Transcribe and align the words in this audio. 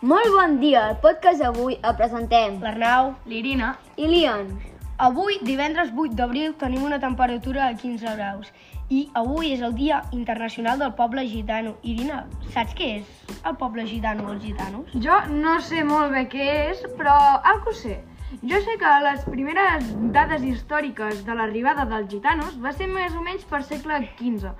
Molt 0.00 0.28
bon 0.30 0.60
dia, 0.60 0.84
al 0.86 0.98
podcast 1.02 1.40
d'avui 1.42 1.74
el 1.82 1.94
presentem 1.98 2.60
L'Arnau. 2.62 3.16
l'Irina. 3.26 3.76
i 3.96 4.06
l'Ion. 4.06 4.52
Avui, 4.96 5.40
divendres 5.42 5.90
8 5.90 6.14
d'abril, 6.14 6.54
tenim 6.54 6.84
una 6.84 7.00
temperatura 7.00 7.66
de 7.66 7.74
15 7.80 8.14
graus. 8.14 8.52
I 8.90 9.08
avui 9.14 9.50
és 9.52 9.60
el 9.60 9.74
Dia 9.74 10.04
Internacional 10.12 10.78
del 10.78 10.92
Poble 10.94 11.26
Gitano. 11.26 11.74
Irina, 11.82 12.26
saps 12.54 12.76
què 12.78 13.00
és 13.00 13.34
el 13.44 13.56
poble 13.56 13.86
gitano 13.86 14.28
o 14.28 14.32
els 14.34 14.44
gitanos? 14.44 14.86
Jo 14.94 15.18
no 15.32 15.58
sé 15.60 15.82
molt 15.82 16.12
bé 16.12 16.28
què 16.28 16.46
és, 16.70 16.86
però 16.96 17.16
algo 17.42 17.72
sé. 17.72 17.98
Jo 18.44 18.60
sé 18.62 18.78
que 18.78 18.94
les 19.02 19.24
primeres 19.24 19.84
dades 20.12 20.44
històriques 20.44 21.24
de 21.26 21.34
l'arribada 21.34 21.84
dels 21.84 22.08
gitanos 22.08 22.54
va 22.62 22.72
ser 22.72 22.86
més 22.86 23.16
o 23.16 23.20
menys 23.20 23.42
per 23.42 23.64
segle 23.64 23.98
XV 24.20 24.54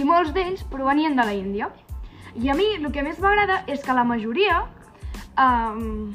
i 0.00 0.04
molts 0.04 0.32
d'ells 0.32 0.64
provenien 0.64 1.14
de 1.14 1.28
la 1.28 1.36
Índia. 1.36 1.68
I 2.34 2.48
a 2.48 2.54
mi 2.54 2.72
el 2.74 2.90
que 2.92 3.02
més 3.02 3.20
m'agrada 3.20 3.64
és 3.66 3.84
que 3.84 3.92
la 3.92 4.04
majoria 4.04 4.64
um, 5.38 6.14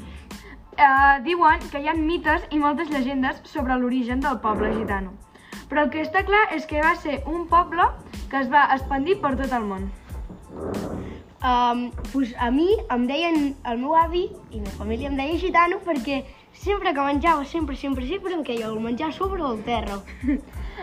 uh, 0.78 1.16
diuen 1.24 1.62
que 1.72 1.82
hi 1.82 1.88
ha 1.88 1.96
mites 1.98 2.46
i 2.50 2.60
moltes 2.62 2.90
llegendes 2.92 3.40
sobre 3.50 3.76
l'origen 3.80 4.20
del 4.24 4.40
poble 4.44 4.72
gitano. 4.76 5.14
Però 5.68 5.84
el 5.84 5.90
que 5.90 6.04
està 6.04 6.24
clar 6.28 6.46
és 6.56 6.66
que 6.70 6.82
va 6.84 6.94
ser 7.00 7.22
un 7.30 7.46
poble 7.50 7.86
que 8.30 8.40
es 8.42 8.50
va 8.52 8.68
expandir 8.76 9.20
per 9.22 9.34
tot 9.40 9.52
el 9.52 9.68
món. 9.68 9.90
Um, 11.44 11.90
pues 12.12 12.32
a 12.40 12.48
mi 12.50 12.70
em 12.92 13.02
deien, 13.08 13.52
el 13.68 13.80
meu 13.82 13.96
avi 14.00 14.24
i 14.50 14.62
la 14.64 14.72
família 14.78 15.10
em 15.10 15.16
deia 15.18 15.36
gitano 15.40 15.76
perquè 15.84 16.22
sempre 16.56 16.94
que 16.96 17.04
menjava, 17.04 17.44
sempre, 17.44 17.76
sempre, 17.76 18.06
sempre 18.08 18.32
em 18.32 18.44
queia 18.46 18.70
el 18.70 18.80
menjar 18.80 19.12
sobre 19.12 19.42
el 19.44 19.60
terra. 19.66 20.00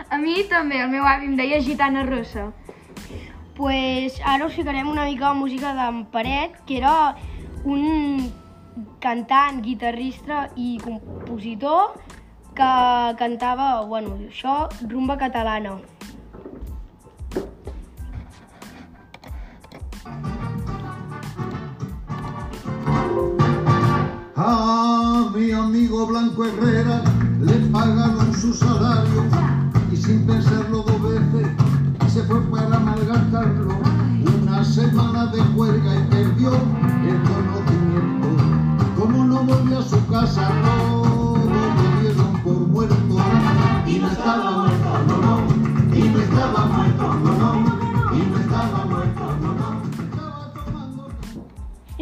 A 0.08 0.16
mi 0.16 0.40
també, 0.48 0.78
el 0.80 0.88
meu 0.88 1.04
avi 1.04 1.26
em 1.28 1.34
deia 1.36 1.60
gitana 1.60 2.06
rossa. 2.06 2.52
pues 3.54 4.20
ara 4.24 4.46
us 4.46 4.54
ficarem 4.54 4.88
una 4.88 5.04
mica 5.04 5.28
de 5.28 5.38
música 5.38 5.74
d'en 5.74 6.06
Paret, 6.06 6.56
que 6.66 6.78
era 6.78 7.16
un 7.64 8.30
cantant, 9.00 9.60
guitarrista 9.62 10.48
i 10.56 10.78
compositor 10.82 11.94
que 12.54 12.70
cantava, 13.18 13.82
bueno, 13.88 14.16
això, 14.28 14.68
rumba 14.90 15.16
catalana. 15.16 15.78
A 24.36 25.30
mi 25.34 25.52
amigo 25.52 26.06
Blanco 26.06 26.44
Herrera 26.44 27.02
le 27.40 27.54
pagaron 27.70 28.34
su 28.34 28.52
salario 28.52 29.24
y 29.92 29.96
sin 29.96 30.26
pensarlo 30.26 30.82
dos 30.82 31.02
veces 31.02 31.46
se 32.12 32.22
fue 32.24 32.42
para 32.50 32.78
malgastarlo. 32.78 33.74
Una 34.42 34.62
semana 34.64 35.26
de 35.26 35.40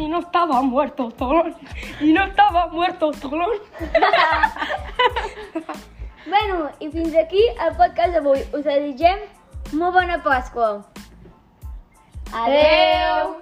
I 0.01 0.07
no 0.09 0.19
estava 0.19 0.61
muerto 0.65 1.09
Tolón, 1.17 1.53
i 2.01 2.11
no 2.15 2.23
estava 2.25 2.67
muerto 2.73 3.11
Tolón. 3.21 3.57
Bueno, 6.31 6.69
i 6.79 6.87
fins 6.93 7.15
aquí 7.17 7.41
el 7.65 7.73
podcast 7.75 8.13
d'avui. 8.15 8.39
Us 8.55 8.63
desitgem 8.63 9.25
molt 9.75 9.97
bona 9.97 10.21
Pasqua. 10.23 10.69
Adeu! 12.45 13.33